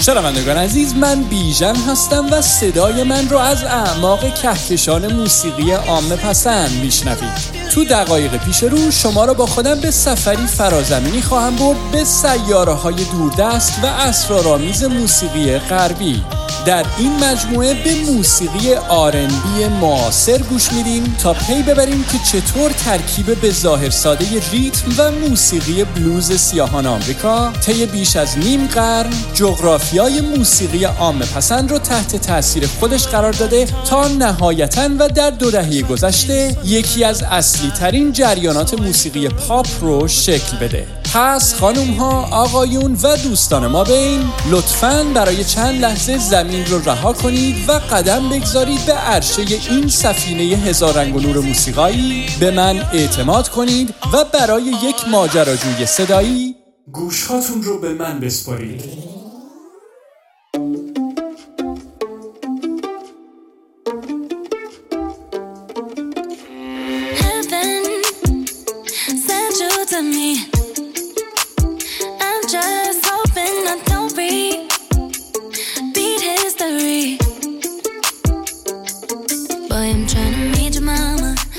شنوندگان 0.00 0.56
عزیز 0.56 0.94
من 0.94 1.22
بیژن 1.22 1.76
هستم 1.76 2.26
و 2.32 2.42
صدای 2.42 3.02
من 3.02 3.28
رو 3.28 3.38
از 3.38 3.64
اعماق 3.64 4.34
کهکشان 4.34 5.12
موسیقی 5.12 5.72
عامه 5.72 6.16
پسند 6.16 6.70
میشنوید. 6.70 7.66
تو 7.74 7.84
دقایق 7.84 8.36
پیش 8.36 8.62
رو 8.62 8.90
شما 8.90 9.24
را 9.24 9.34
با 9.34 9.46
خودم 9.46 9.80
به 9.80 9.90
سفری 9.90 10.46
فرازمینی 10.46 11.22
خواهم 11.22 11.56
برد 11.56 11.76
به 11.92 12.04
سیاره 12.04 12.72
های 12.72 13.04
دوردست 13.04 13.80
و 13.82 13.86
اسرارآمیز 13.86 14.84
موسیقی 14.84 15.58
غربی. 15.58 16.22
در 16.66 16.86
این 16.98 17.24
مجموعه 17.24 17.74
به 17.84 17.94
موسیقی 17.94 18.74
آرنبی 18.74 19.64
معاصر 19.80 20.38
گوش 20.38 20.72
میدیم 20.72 21.16
تا 21.22 21.32
پی 21.32 21.62
ببریم 21.62 22.04
که 22.04 22.18
چطور 22.18 22.70
ترکیب 22.70 23.40
به 23.40 23.50
ظاهر 23.50 23.90
ساده 23.90 24.26
ریتم 24.52 24.92
و 24.98 25.10
موسیقی 25.10 25.84
بلوز 25.84 26.32
سیاهان 26.32 26.86
آمریکا 26.86 27.52
طی 27.52 27.86
بیش 27.86 28.16
از 28.16 28.38
نیم 28.38 28.66
قرن 28.66 29.12
جغرافیای 29.34 30.20
موسیقی 30.20 30.84
عامه 30.84 31.26
پسند 31.26 31.70
رو 31.70 31.78
تحت 31.78 32.16
تاثیر 32.16 32.66
خودش 32.66 33.06
قرار 33.06 33.32
داده 33.32 33.66
تا 33.88 34.08
نهایتا 34.08 34.88
و 34.98 35.08
در 35.08 35.30
دو 35.30 35.50
دهه 35.50 35.82
گذشته 35.82 36.56
یکی 36.64 37.04
از 37.04 37.22
اصلی 37.22 37.70
ترین 37.70 38.12
جریانات 38.12 38.80
موسیقی 38.80 39.28
پاپ 39.28 39.66
رو 39.80 40.08
شکل 40.08 40.56
بده. 40.56 40.95
پس 41.14 41.54
خانوم 41.54 41.90
ها 41.90 42.28
آقایون 42.30 42.96
و 43.02 43.16
دوستان 43.16 43.66
ما 43.66 43.84
بین 43.84 44.30
لطفا 44.50 45.06
برای 45.14 45.44
چند 45.44 45.80
لحظه 45.80 46.18
زمین 46.18 46.66
رو 46.66 46.78
رها 46.78 47.12
کنید 47.12 47.68
و 47.68 47.72
قدم 47.72 48.28
بگذارید 48.28 48.86
به 48.86 48.92
عرشه 48.92 49.42
این 49.70 49.88
سفینه 49.88 50.42
هزار 50.42 50.94
رنگ 50.94 51.16
و 51.16 51.20
نور 51.20 51.38
موسیقایی. 51.38 52.26
به 52.40 52.50
من 52.50 52.78
اعتماد 52.92 53.48
کنید 53.48 53.94
و 54.12 54.24
برای 54.24 54.62
یک 54.62 55.08
ماجراجوی 55.10 55.86
صدایی 55.86 56.54
گوشهاتون 56.92 57.62
رو 57.62 57.80
به 57.80 57.94
من 57.94 58.20
بسپارید. 58.20 59.05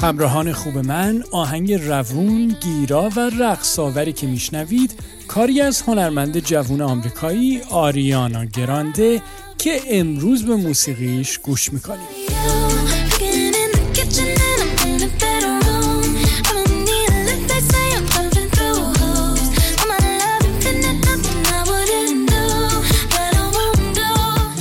همراهان 0.02 0.54
خوب 0.54 0.78
من 0.78 1.24
آهنگ 1.32 1.74
روون، 1.74 2.56
گیرا 2.62 3.10
و 3.16 3.20
رقصاوری 3.40 4.14
که 4.14 4.28
میشنوید 4.28 4.92
کاری 5.28 5.62
از 5.62 5.82
هنرمند 5.82 6.40
جوون 6.40 6.82
آمریکایی 6.82 7.62
آریانا 7.70 8.46
گرانده 8.46 9.22
که 9.58 9.82
امروز 9.90 10.46
به 10.46 10.56
موسیقیش 10.56 11.38
گوش 11.38 11.74
می‌کنیم. 11.74 12.08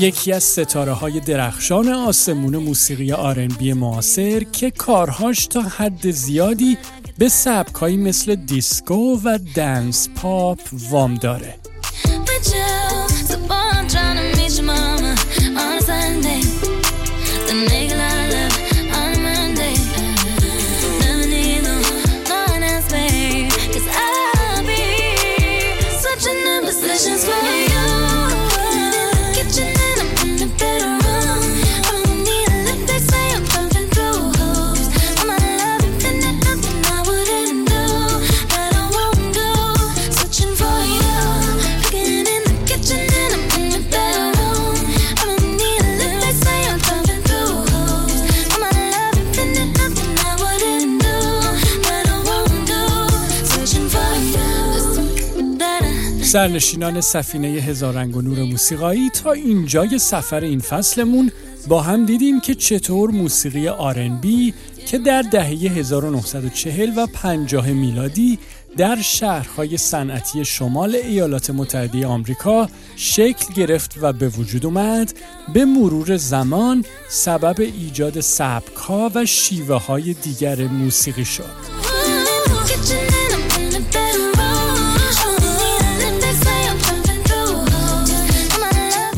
یکی 0.01 0.33
از 0.33 0.45
ستاره 0.45 0.93
های 0.93 1.21
درخشان 1.21 1.89
آسمون 1.89 2.57
موسیقی 2.57 3.13
آرنبی 3.13 3.73
معاصر 3.73 4.41
که 4.41 4.71
کارهاش 4.71 5.47
تا 5.47 5.63
حد 5.63 6.11
زیادی 6.11 6.79
به 7.19 7.29
سبکایی 7.29 7.97
مثل 7.97 8.35
دیسکو 8.35 9.21
و 9.25 9.39
دنس 9.55 10.09
پاپ 10.17 10.61
وام 10.91 11.15
داره. 11.15 11.55
سرنشینان 56.37 57.01
سفینه 57.01 57.49
هزار 57.49 57.95
رنگ 57.95 58.17
و 58.17 58.23
نور 58.23 58.39
موسیقایی 58.39 59.11
تا 59.11 59.33
اینجای 59.33 59.99
سفر 59.99 60.41
این 60.41 60.61
فصلمون 60.61 61.33
با 61.69 61.83
هم 61.83 62.07
دیدیم 62.07 62.41
که 62.41 62.55
چطور 62.55 63.11
موسیقی 63.11 63.69
آرنبی 63.69 64.55
که 64.87 64.99
در 64.99 65.23
دهه 65.23 65.49
1940 65.49 66.93
و 66.97 67.07
50 67.07 67.67
میلادی 67.67 68.39
در 68.77 69.03
شهرهای 69.03 69.77
صنعتی 69.77 70.45
شمال 70.45 70.95
ایالات 70.95 71.51
متحده 71.51 72.07
آمریکا 72.07 72.69
شکل 72.97 73.55
گرفت 73.55 73.95
و 74.01 74.13
به 74.13 74.29
وجود 74.29 74.67
اومد 74.67 75.13
به 75.55 75.65
مرور 75.65 76.17
زمان 76.17 76.85
سبب 77.09 77.61
ایجاد 77.61 78.21
سبکها 78.21 79.11
و 79.15 79.27
شیوه 79.27 79.87
های 79.87 80.15
دیگر 80.15 80.67
موسیقی 80.67 81.25
شد. 81.25 81.76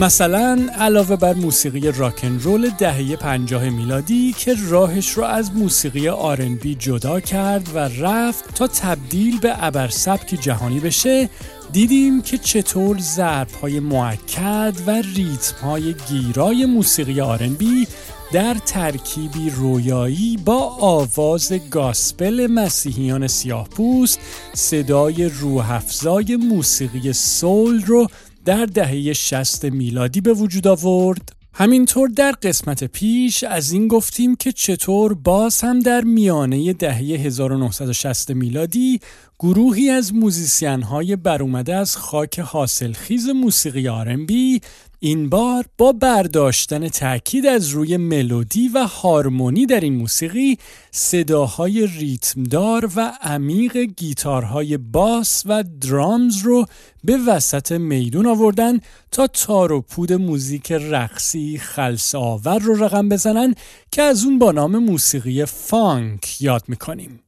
مثلا 0.00 0.66
علاوه 0.78 1.16
بر 1.16 1.34
موسیقی 1.34 1.92
راکن 1.92 2.38
رول 2.38 2.70
دهه 2.78 3.16
50 3.16 3.68
میلادی 3.70 4.32
که 4.32 4.54
راهش 4.68 5.08
رو 5.10 5.24
از 5.24 5.52
موسیقی 5.52 6.08
آرنبی 6.08 6.74
جدا 6.74 7.20
کرد 7.20 7.70
و 7.74 7.78
رفت 7.78 8.54
تا 8.54 8.66
تبدیل 8.66 9.40
به 9.40 9.64
ابر 9.64 9.88
سبک 9.88 10.26
جهانی 10.40 10.80
بشه 10.80 11.28
دیدیم 11.72 12.22
که 12.22 12.38
چطور 12.38 12.98
ضرب 12.98 13.48
های 13.62 13.80
معکد 13.80 14.74
و 14.86 14.90
ریتم 14.90 15.56
های 15.62 15.94
گیرای 16.08 16.66
موسیقی 16.66 17.20
آرنبی 17.20 17.86
در 18.32 18.54
ترکیبی 18.54 19.50
رویایی 19.50 20.36
با 20.44 20.58
آواز 20.80 21.52
گاسپل 21.70 22.46
مسیحیان 22.46 23.26
سیاه 23.26 23.68
پوست 23.68 24.20
صدای 24.54 25.28
روحفزای 25.28 26.36
موسیقی 26.36 27.12
سول 27.12 27.84
رو 27.84 28.08
در 28.48 28.66
دهه 28.66 29.12
60 29.12 29.64
میلادی 29.64 30.20
به 30.20 30.32
وجود 30.32 30.66
آورد. 30.66 31.32
همینطور 31.54 32.08
در 32.08 32.32
قسمت 32.32 32.84
پیش 32.84 33.44
از 33.44 33.72
این 33.72 33.88
گفتیم 33.88 34.36
که 34.36 34.52
چطور 34.52 35.14
باز 35.14 35.60
هم 35.60 35.80
در 35.80 36.00
میانه 36.00 36.72
دهه 36.72 36.96
1960 36.96 38.30
میلادی 38.30 39.00
گروهی 39.40 39.90
از 39.90 40.14
موزیسین 40.14 40.82
های 40.82 41.16
برومده 41.16 41.74
از 41.74 41.96
خاک 41.96 42.38
حاصلخیز 42.38 43.28
موسیقی 43.28 43.88
آرنبی 43.88 44.60
این 45.00 45.28
بار 45.28 45.64
با 45.78 45.92
برداشتن 45.92 46.88
تاکید 46.88 47.46
از 47.46 47.68
روی 47.68 47.96
ملودی 47.96 48.68
و 48.68 48.86
هارمونی 48.86 49.66
در 49.66 49.80
این 49.80 49.96
موسیقی 49.96 50.58
صداهای 50.90 51.86
ریتمدار 51.86 52.90
و 52.96 53.12
عمیق 53.22 53.76
گیتارهای 53.76 54.76
باس 54.76 55.42
و 55.46 55.64
درامز 55.80 56.38
رو 56.38 56.66
به 57.04 57.16
وسط 57.16 57.72
میدون 57.72 58.26
آوردن 58.26 58.80
تا 59.10 59.26
تار 59.26 59.72
و 59.72 59.80
پود 59.80 60.12
موزیک 60.12 60.72
رقصی 60.72 61.58
خلص 61.58 62.14
آور 62.14 62.58
رو 62.58 62.84
رقم 62.84 63.08
بزنن 63.08 63.54
که 63.90 64.02
از 64.02 64.24
اون 64.24 64.38
با 64.38 64.52
نام 64.52 64.78
موسیقی 64.78 65.44
فانک 65.44 66.42
یاد 66.42 66.62
می‌کنیم. 66.68 67.20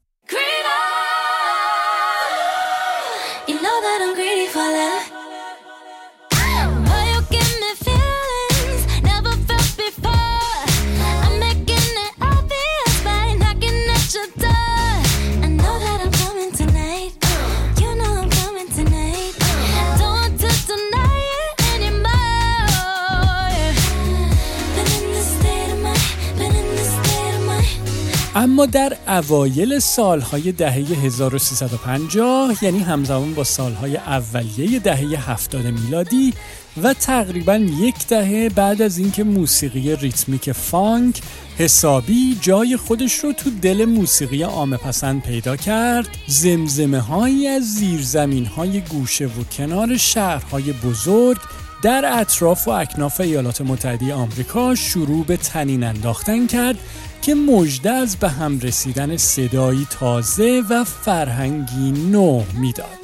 اما 28.41 28.67
در 28.67 28.97
اوایل 29.09 29.79
سالهای 29.79 30.53
دهه 30.53 30.75
1350 30.75 32.65
یعنی 32.65 32.79
همزمان 32.79 33.35
با 33.35 33.45
سالهای 33.45 33.97
اولیه 33.97 34.79
دهه 34.79 35.31
70 35.31 35.67
میلادی 35.67 36.35
و 36.83 36.95
تقریبا 36.95 37.57
یک 37.57 38.07
دهه 38.09 38.49
بعد 38.49 38.83
از 38.83 38.99
اینکه 38.99 39.25
موسیقی 39.25 39.97
ریتمیک 39.97 40.53
فانک 40.53 41.21
حسابی 41.59 42.39
جای 42.41 42.77
خودش 42.77 43.15
رو 43.15 43.33
تو 43.33 43.51
دل 43.63 43.85
موسیقی 43.85 44.43
عام 44.43 44.77
پسند 44.77 45.23
پیدا 45.23 45.57
کرد 45.57 46.09
زمزمه 46.27 47.01
هایی 47.01 47.47
از 47.47 47.75
زیرزمین 47.75 48.47
های 48.47 48.81
گوشه 48.81 49.27
و 49.27 49.45
کنار 49.57 49.97
شهرهای 49.97 50.73
بزرگ 50.73 51.39
در 51.83 52.21
اطراف 52.21 52.69
و 52.69 52.71
اکناف 52.71 53.21
ایالات 53.21 53.61
متحده 53.61 54.15
آمریکا 54.15 54.75
شروع 54.75 55.25
به 55.25 55.37
تنین 55.37 55.85
انداختن 55.85 56.47
کرد 56.47 56.79
که 57.23 57.35
مژده 57.35 57.91
از 57.91 58.17
به 58.17 58.29
هم 58.29 58.61
رسیدن 58.61 59.17
صدایی 59.17 59.87
تازه 59.91 60.63
و 60.71 60.85
فرهنگی 60.85 61.93
نو 61.93 62.43
می‌داد. 62.61 62.99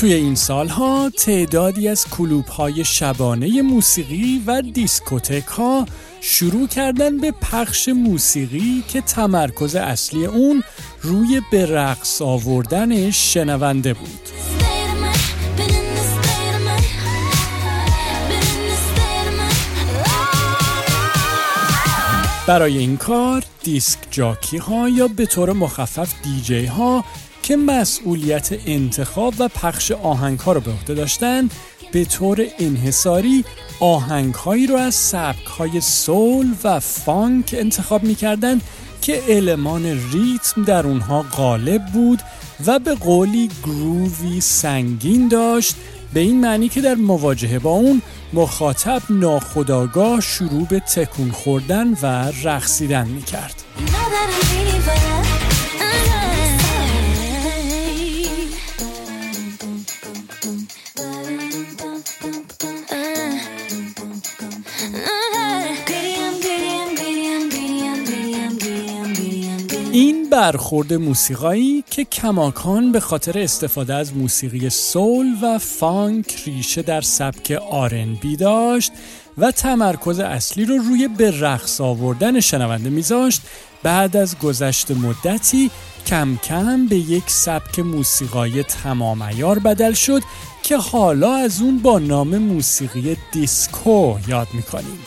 توی 0.00 0.12
این 0.14 0.34
سالها 0.34 1.10
تعدادی 1.10 1.88
از 1.88 2.06
کلوب 2.08 2.46
های 2.46 2.84
شبانه 2.84 3.62
موسیقی 3.62 4.42
و 4.46 4.62
دیسکوتک 4.62 5.46
ها 5.46 5.86
شروع 6.20 6.68
کردن 6.68 7.18
به 7.18 7.30
پخش 7.30 7.88
موسیقی 7.88 8.84
که 8.88 9.00
تمرکز 9.00 9.74
اصلی 9.74 10.26
اون 10.26 10.62
روی 11.02 11.40
به 11.50 11.66
رقص 11.66 12.22
آوردن 12.22 13.10
شنونده 13.10 13.94
بود. 13.94 14.20
برای 22.46 22.78
این 22.78 22.96
کار 22.96 23.44
دیسک 23.62 23.98
جاکی 24.10 24.58
ها 24.58 24.88
یا 24.88 25.08
به 25.08 25.26
طور 25.26 25.52
مخفف 25.52 26.14
دیجی 26.22 26.66
ها 26.66 27.04
که 27.42 27.56
مسئولیت 27.56 28.48
انتخاب 28.66 29.34
و 29.38 29.48
پخش 29.48 29.92
آهنگ 29.92 30.38
ها 30.38 30.52
رو 30.52 30.60
به 30.60 30.70
عهده 30.70 30.94
داشتن 30.94 31.48
به 31.92 32.04
طور 32.04 32.46
انحصاری 32.58 33.44
آهنگ 33.80 34.34
هایی 34.34 34.66
رو 34.66 34.76
از 34.76 34.94
سبک 34.94 35.46
های 35.46 35.80
سول 35.80 36.54
و 36.64 36.80
فانک 36.80 37.54
انتخاب 37.58 38.02
می‌کردن 38.02 38.60
که 39.02 39.22
المان 39.28 39.84
ریتم 40.12 40.64
در 40.64 40.86
اونها 40.86 41.22
غالب 41.22 41.86
بود 41.86 42.20
و 42.66 42.78
به 42.78 42.94
قولی 42.94 43.50
گرووی 43.64 44.40
سنگین 44.40 45.28
داشت 45.28 45.74
به 46.14 46.20
این 46.20 46.40
معنی 46.40 46.68
که 46.68 46.80
در 46.80 46.94
مواجهه 46.94 47.58
با 47.58 47.70
اون 47.70 48.02
مخاطب 48.32 49.02
ناخداگاه 49.10 50.20
شروع 50.20 50.66
به 50.66 50.80
تکون 50.80 51.30
خوردن 51.30 51.92
و 52.02 52.32
رقصیدن 52.44 53.08
می‌کرد. 53.08 53.64
این 53.78 55.09
برخورد 70.40 70.94
موسیقایی 70.94 71.84
که 71.90 72.04
کماکان 72.04 72.92
به 72.92 73.00
خاطر 73.00 73.38
استفاده 73.38 73.94
از 73.94 74.16
موسیقی 74.16 74.70
soul 74.70 75.26
و 75.42 75.58
فانک 75.58 76.42
ریشه 76.46 76.82
در 76.82 77.00
سبک 77.00 77.60
R&B 78.22 78.36
داشت 78.36 78.92
و 79.38 79.50
تمرکز 79.50 80.20
اصلی 80.20 80.64
رو 80.64 80.76
روی 80.76 81.08
به 81.08 81.40
رقص 81.40 81.80
آوردن 81.80 82.40
شنونده 82.40 82.90
میذاشت 82.90 83.42
بعد 83.82 84.16
از 84.16 84.38
گذشت 84.38 84.90
مدتی 84.90 85.70
کم 86.06 86.36
کم 86.36 86.86
به 86.86 86.96
یک 86.96 87.24
سبک 87.26 87.78
موسیقایی 87.78 88.62
تمام 88.62 89.22
عیار 89.22 89.58
بدل 89.58 89.92
شد 89.92 90.22
که 90.62 90.76
حالا 90.76 91.34
از 91.34 91.60
اون 91.60 91.78
با 91.78 91.98
نام 91.98 92.38
موسیقی 92.38 93.16
دیسکو 93.32 94.18
یاد 94.28 94.48
می‌کنیم. 94.52 94.98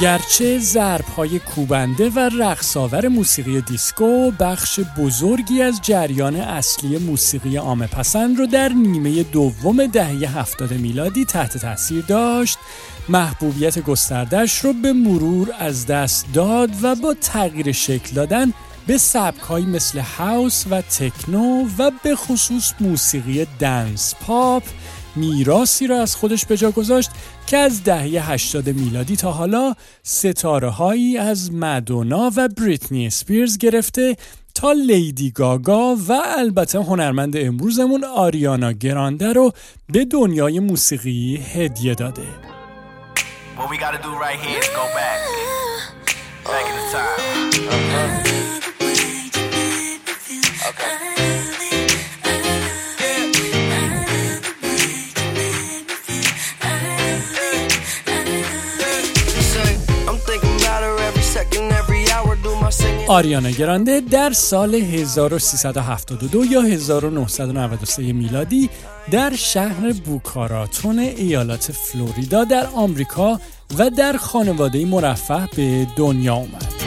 گرچه 0.00 0.58
ضرب 0.58 1.04
های 1.04 1.38
کوبنده 1.38 2.10
و 2.10 2.18
رقص‌آور 2.18 3.08
موسیقی 3.08 3.60
دیسکو 3.60 4.30
بخش 4.30 4.80
بزرگی 4.98 5.62
از 5.62 5.80
جریان 5.82 6.36
اصلی 6.36 6.98
موسیقی 6.98 7.56
عام 7.56 7.86
پسند 7.86 8.38
رو 8.38 8.46
در 8.46 8.68
نیمه 8.68 9.22
دوم 9.22 9.86
دهه 9.86 10.38
هفتاد 10.38 10.72
میلادی 10.72 11.24
تحت 11.24 11.58
تاثیر 11.58 12.04
داشت 12.04 12.58
محبوبیت 13.08 13.78
گستردش 13.78 14.58
رو 14.58 14.72
به 14.72 14.92
مرور 14.92 15.48
از 15.58 15.86
دست 15.86 16.26
داد 16.34 16.70
و 16.82 16.94
با 16.94 17.14
تغییر 17.14 17.72
شکل 17.72 18.14
دادن 18.14 18.52
به 18.86 18.98
سبک 18.98 19.50
مثل 19.50 19.98
house 19.98 20.64
و 20.70 20.82
techno 20.82 21.68
و 21.78 21.90
به 22.02 22.16
خصوص 22.16 22.72
موسیقی 22.80 23.46
dance 23.58 24.14
pop 24.20 24.62
میراسی 25.16 25.86
را 25.86 26.02
از 26.02 26.16
خودش 26.16 26.46
به 26.46 26.56
جا 26.56 26.70
گذاشت 26.70 27.10
که 27.46 27.56
از 27.56 27.84
دهه 27.84 28.30
80 28.32 28.68
میلادی 28.68 29.16
تا 29.16 29.32
حالا 29.32 29.74
ستاره 30.02 30.68
هایی 30.68 31.18
از 31.18 31.52
مدونا 31.52 32.30
و 32.36 32.48
بریتنی 32.48 33.06
اسپیرز 33.06 33.58
گرفته 33.58 34.16
تا 34.54 34.72
لیدی 34.72 35.30
گاگا 35.30 35.96
و 36.08 36.12
البته 36.38 36.78
هنرمند 36.78 37.36
امروزمون 37.36 38.04
آریانا 38.04 38.72
گرانده 38.72 39.32
رو 39.32 39.52
به 39.92 40.04
دنیای 40.04 40.60
موسیقی 40.60 41.36
هدیه 41.54 41.94
داده. 41.94 42.22
آریانا 63.08 63.50
گرانده 63.50 64.00
در 64.00 64.32
سال 64.32 64.74
1372 64.74 66.44
یا 66.44 66.60
1993 66.62 68.12
میلادی 68.12 68.70
در 69.10 69.32
شهر 69.36 69.92
بوکاراتون 69.92 70.98
ایالات 70.98 71.72
فلوریدا 71.72 72.44
در 72.44 72.66
آمریکا 72.74 73.40
و 73.78 73.90
در 73.90 74.16
خانواده 74.16 74.86
مرفه 74.86 75.48
به 75.56 75.86
دنیا 75.96 76.34
اومد. 76.34 76.85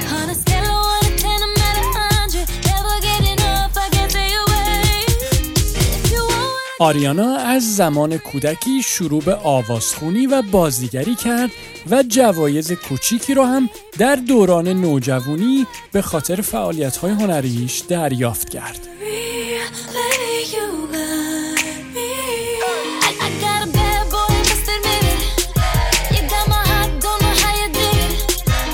آریانا 6.80 7.38
از 7.38 7.76
زمان 7.76 8.18
کودکی 8.18 8.84
شروع 8.84 9.24
به 9.24 9.36
آوازخونی 9.36 10.28
و 10.28 10.42
بازیگری 10.42 11.16
کرد 11.16 11.52
و 11.92 12.04
جوایز 12.04 12.72
کوچیکی 12.72 13.34
رو 13.34 13.44
هم 13.44 13.70
در 13.98 14.16
دوران 14.16 14.68
نوجوانی 14.68 15.68
به 15.92 16.02
خاطر 16.02 16.42
فعالیت‌های 16.42 17.12
هنریش 17.12 17.80
دریافت 17.80 18.50
کرد. 18.50 18.88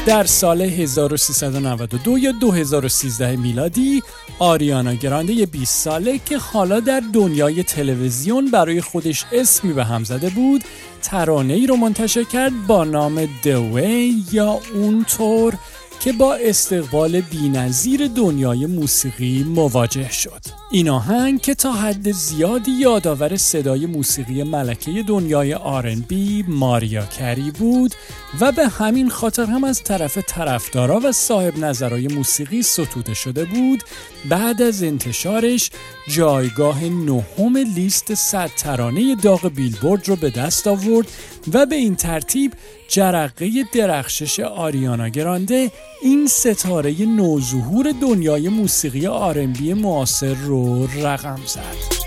در 0.06 0.24
سال 0.24 0.62
1392 0.62 2.18
یا 2.18 2.32
2013 2.32 3.36
میلادی 3.36 4.04
آریانا 4.40 4.94
گرانده 4.94 5.46
20 5.46 5.84
ساله 5.84 6.20
که 6.26 6.38
حالا 6.38 6.80
در 6.80 7.02
دنیای 7.14 7.64
تلویزیون 7.64 8.52
برای 8.52 8.82
خودش 8.82 9.26
اسمی 9.32 9.74
به 9.74 9.84
هم 9.84 10.04
زده 10.04 10.30
بود 10.30 10.64
ترانه 11.02 11.54
ای 11.54 11.68
رو 11.68 11.76
منتشر 11.76 12.24
کرد 12.24 12.68
با 12.68 12.84
نام 12.84 13.28
دوی 13.44 14.24
یا 14.32 14.60
اونطور 14.74 15.54
که 16.00 16.14
با 16.14 16.36
استقبال 16.36 17.22
بینظیر 17.22 18.08
دنیای 18.08 18.66
موسیقی 18.66 19.44
مواجه 19.44 20.12
شد. 20.12 20.42
این 20.72 20.90
آهنگ 20.90 21.42
که 21.42 21.56
تا 21.56 21.72
حد 21.72 22.12
زیادی 22.12 22.72
یادآور 22.72 23.38
صدای 23.38 23.86
موسیقی 23.86 24.44
ملکه 24.44 25.04
دنیای 25.08 25.54
آرنبی 25.54 26.46
ماریا 26.48 27.06
کری 27.06 27.52
بود 27.52 27.96
و 28.40 28.52
به 28.52 28.68
همین 28.68 29.10
خاطر 29.10 29.46
هم 29.46 29.64
از 29.64 29.84
طرف 29.84 30.18
طرفدارا 30.18 31.00
و 31.04 31.12
صاحب 31.12 31.58
نظرهای 31.58 32.08
موسیقی 32.08 32.62
ستوده 32.62 33.14
شده 33.14 33.46
بود 33.46 33.84
بعد 34.30 34.62
از 34.62 34.84
انتشارش 34.84 35.70
جایگاه 36.08 36.84
نهم 36.84 37.58
لیست 37.58 38.14
صد 38.14 38.52
ترانه 38.58 39.16
داغ 39.16 39.48
بیلبورد 39.48 40.10
رو 40.10 40.16
به 40.16 40.30
دست 40.30 40.68
آورد 40.68 41.08
و 41.54 41.66
به 41.66 41.76
این 41.76 41.96
ترتیب 41.96 42.54
جرقه 42.88 43.52
درخشش 43.74 44.40
آریانا 44.40 45.10
گرانده 45.10 45.72
این 46.02 46.28
ستاره 46.28 47.06
نوظهور 47.06 47.94
دنیای 48.02 48.50
موسیقی 48.50 49.08
آرنبی 49.08 49.74
معاصر 49.74 50.34
رو 50.34 50.88
رقم 50.88 51.40
زد. 51.46 52.05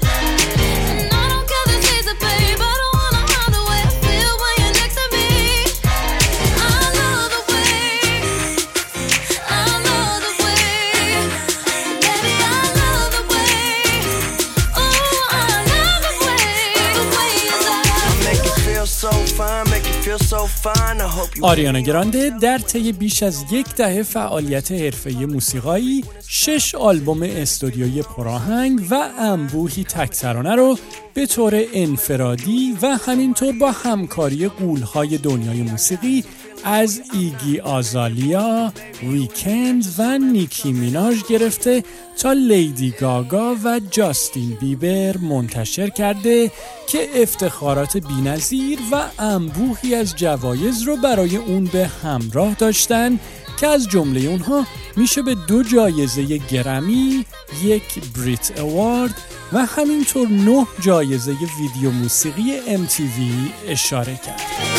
آریانا 21.42 21.80
گرانده 21.80 22.33
در 22.42 22.59
طی 22.59 22.92
بیش 22.92 23.23
از 23.23 23.45
یک 23.52 23.75
دهه 23.75 24.02
فعالیت 24.02 24.73
حرفه‌ای 24.73 25.26
موسیقایی 25.26 26.04
شش 26.28 26.75
آلبوم 26.75 27.23
استودیویی 27.23 28.02
پراهنگ 28.02 28.80
و 28.90 29.09
انبوهی 29.18 29.85
تکترانه 29.85 30.54
رو 30.54 30.78
به 31.14 31.26
طور 31.26 31.64
انفرادی 31.75 32.76
و 32.83 32.99
همینطور 33.07 33.52
با 33.61 33.71
همکاری 33.71 34.49
قولهای 34.49 35.18
دنیای 35.18 35.62
موسیقی 35.62 36.25
از 36.65 37.00
ایگی 37.12 37.61
آزالیا، 37.61 38.73
ویکند 39.03 39.85
و 39.99 40.19
نیکی 40.19 40.73
میناژ 40.73 41.23
گرفته 41.31 41.85
تا 42.19 42.33
لیدی 42.33 42.95
گاگا 43.00 43.57
و 43.65 43.81
جاستین 43.91 44.50
بیبر 44.61 45.17
منتشر 45.17 45.88
کرده 45.88 46.50
که 46.88 47.23
افتخارات 47.23 47.97
بینظیر 47.97 48.79
و 48.93 49.05
انبوهی 49.19 49.95
از 49.95 50.17
جوایز 50.17 50.83
رو 50.83 50.97
برای 50.97 51.37
اون 51.37 51.65
به 51.65 51.87
همراه 51.87 52.55
داشتن 52.55 53.19
که 53.61 53.67
از 53.67 53.88
جمله 53.88 54.21
اونها 54.21 54.67
میشه 54.97 55.23
به 55.23 55.35
دو 55.35 55.62
جایزه 55.62 56.38
گرمی، 56.38 57.25
یک 57.65 58.00
بریت 58.17 58.61
اوارد 58.61 59.15
و 59.53 59.67
همینطور 59.67 60.29
نه 60.29 60.67
جایزه 60.81 61.33
ویدیو 61.61 61.91
موسیقی 61.91 62.61
MTV 62.77 63.21
اشاره 63.69 64.21
کرد. 64.27 64.77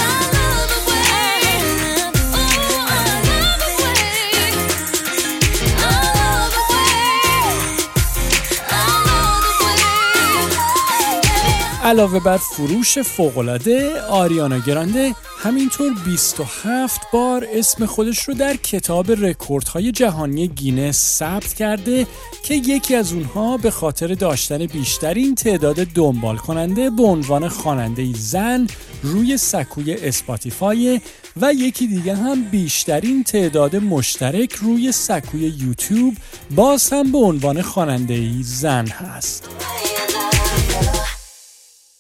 علاوه 11.89 12.19
بر 12.19 12.37
فروش 12.37 12.99
فوقالعاده 12.99 14.01
آریانا 14.01 14.59
گرانده 14.59 15.15
همینطور 15.39 15.93
27 16.05 17.01
بار 17.13 17.47
اسم 17.53 17.85
خودش 17.85 18.23
رو 18.23 18.33
در 18.33 18.55
کتاب 18.55 19.11
رکوردهای 19.11 19.91
جهانی 19.91 20.47
گینس 20.47 21.17
ثبت 21.17 21.53
کرده 21.53 22.07
که 22.43 22.55
یکی 22.55 22.95
از 22.95 23.13
اونها 23.13 23.57
به 23.57 23.71
خاطر 23.71 24.07
داشتن 24.07 24.65
بیشترین 24.65 25.35
تعداد 25.35 25.75
دنبال 25.75 26.37
کننده 26.37 26.89
به 26.89 27.03
عنوان 27.03 27.47
خواننده 27.47 28.13
زن 28.13 28.67
روی 29.03 29.37
سکوی 29.37 29.93
اسپاتیفای 29.93 31.01
و 31.41 31.53
یکی 31.53 31.87
دیگه 31.87 32.15
هم 32.15 32.43
بیشترین 32.43 33.23
تعداد 33.23 33.75
مشترک 33.75 34.53
روی 34.53 34.91
سکوی 34.91 35.41
یوتیوب 35.41 36.13
باز 36.55 36.89
هم 36.93 37.11
به 37.11 37.17
عنوان 37.17 37.61
خواننده 37.61 38.29
زن 38.41 38.87
هست. 38.87 39.58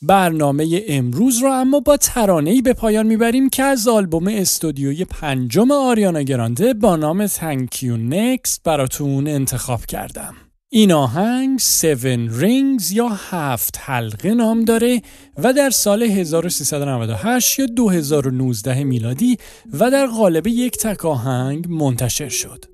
برنامه 0.01 0.81
امروز 0.87 1.37
رو 1.37 1.51
اما 1.51 1.79
با 1.79 1.97
ترانه‌ای 1.97 2.61
به 2.61 2.73
پایان 2.73 3.07
می‌بریم 3.07 3.49
که 3.49 3.63
از 3.63 3.87
آلبوم 3.87 4.27
استودیوی 4.27 5.05
پنجم 5.05 5.71
آریانا 5.71 6.21
گرانده 6.21 6.73
با 6.73 6.95
نام 6.95 7.27
Thank 7.27 7.75
You 7.75 8.11
Next 8.11 8.59
براتون 8.63 9.27
انتخاب 9.27 9.85
کردم. 9.85 10.33
این 10.71 10.91
آهنگ 10.91 11.59
Seven 11.59 12.41
Rings 12.41 12.91
یا 12.91 13.07
هفت 13.09 13.79
حلقه 13.81 14.33
نام 14.33 14.65
داره 14.65 15.01
و 15.43 15.53
در 15.53 15.69
سال 15.69 16.03
1398 16.03 17.59
یا 17.59 17.65
2019 17.65 18.83
میلادی 18.83 19.37
و 19.79 19.91
در 19.91 20.05
قالب 20.05 20.47
یک 20.47 20.77
تک 20.77 21.05
آهنگ 21.05 21.67
منتشر 21.69 22.29
شد. 22.29 22.65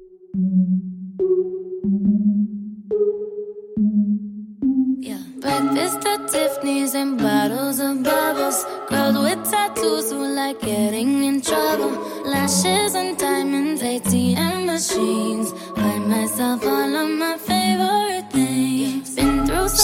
Breakfast 5.46 6.08
at 6.08 6.28
Tiffany's 6.28 6.96
and 6.96 7.20
bottles 7.20 7.80
of 7.80 8.02
bubbles. 8.02 8.66
Girls 8.90 9.16
with 9.26 9.52
tattoos 9.52 10.10
who 10.12 10.26
like 10.34 10.60
getting 10.60 11.24
in 11.24 11.40
trouble. 11.40 11.92
Lashes 12.26 12.96
and 12.96 13.16
diamonds, 13.16 13.84
ATM 13.84 14.66
machines. 14.66 15.52
Buy 15.76 16.00
myself 16.00 16.66
all 16.66 16.96
of 16.96 17.10
my 17.12 17.38
favorite. 17.38 18.15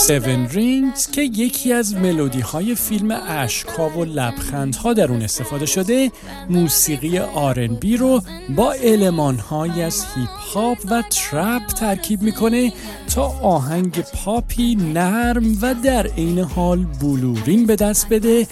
Seven 0.06 0.52
Rings 0.52 1.10
که 1.12 1.22
یکی 1.22 1.72
از 1.72 1.94
ملودی 1.94 2.40
های 2.40 2.74
فیلم 2.74 3.10
اشکا 3.28 3.88
و 3.88 4.04
لبخندها 4.04 4.92
در 4.92 5.10
اون 5.10 5.22
استفاده 5.22 5.66
شده 5.66 6.10
موسیقی 6.50 7.18
آرنبی 7.18 7.96
رو 7.96 8.22
با 8.56 8.72
علمان 8.72 9.38
های 9.38 9.82
از 9.82 10.04
هیپ 10.14 10.28
هاپ 10.28 10.78
و 10.90 11.02
ترپ 11.02 11.66
ترکیب 11.66 12.22
می‌کنه 12.22 12.72
تا 13.14 13.22
آهنگ 13.42 14.00
پاپی 14.00 14.74
نرم 14.74 15.58
و 15.62 15.74
در 15.74 16.06
عین 16.06 16.38
حال 16.38 16.86
بلورین 17.02 17.66
به 17.66 17.76
دست 17.76 18.08
بده 18.08 18.46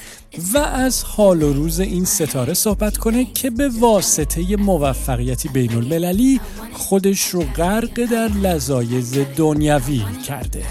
و 0.54 0.58
از 0.58 1.04
حال 1.04 1.42
و 1.42 1.52
روز 1.52 1.80
این 1.80 2.04
ستاره 2.04 2.54
صحبت 2.54 2.96
کنه 2.96 3.24
که 3.24 3.50
به 3.50 3.68
واسطه 3.68 4.56
موفقیتی 4.56 5.48
بین 5.48 5.74
المللی 5.74 6.40
خودش 6.72 7.26
رو 7.26 7.42
غرق 7.56 8.04
در 8.04 8.28
لذایز 8.28 9.18
دنیوی 9.36 10.02
کرده. 10.26 10.62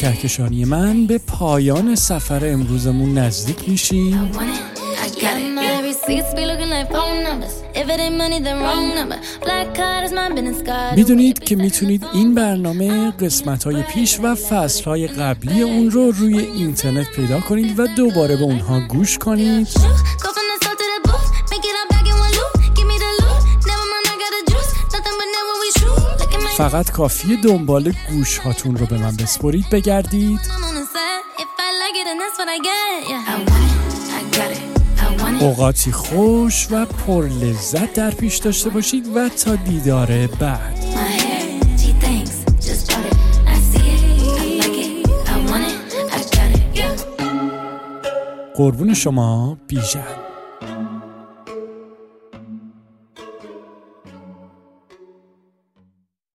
کهکشانی 0.00 0.64
من 0.64 1.06
به 1.06 1.18
پایان 1.18 1.94
سفر 1.94 2.46
امروزمون 2.46 3.18
نزدیک 3.18 3.68
میشیم. 3.68 4.30
می‌دونید 10.96 11.38
که 11.38 11.56
می‌تونید 11.56 12.04
این 12.14 12.34
برنامه 12.34 13.10
قسمت 13.10 13.64
های 13.64 13.82
پیش 13.82 14.20
و 14.22 14.34
فصل 14.34 14.84
های 14.84 15.06
قبلی 15.06 15.62
اون 15.62 15.90
رو 15.90 16.10
روی 16.10 16.38
اینترنت 16.38 17.06
پیدا 17.16 17.40
کنید 17.40 17.78
و 17.78 17.86
دوباره 17.86 18.36
به 18.36 18.42
اونها 18.42 18.80
گوش 18.80 19.18
کنید. 19.18 19.68
فقط 26.60 26.90
کافی 26.90 27.36
دنبال 27.36 27.92
گوش 28.10 28.38
هاتون 28.38 28.76
رو 28.76 28.86
به 28.86 28.98
من 28.98 29.16
بسپرید 29.16 29.70
بگردید. 29.70 30.40
اوقاتی 35.40 35.92
خوش 35.92 36.68
و 36.70 36.86
پر 36.86 37.24
لذت 37.24 37.92
در 37.92 38.10
پیش 38.10 38.36
داشته 38.36 38.70
باشید 38.70 39.16
و 39.16 39.28
تا 39.28 39.56
دیدار 39.56 40.26
بعد. 40.26 40.78
قربون 48.54 48.94
شما 48.94 49.56
بیژن. 49.68 50.29